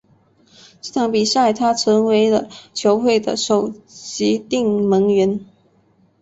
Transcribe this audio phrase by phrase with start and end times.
[0.81, 5.45] 这场比赛后他成为了球会的首席定门员。